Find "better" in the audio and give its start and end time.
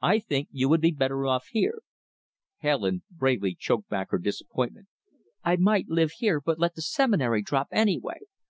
0.90-1.24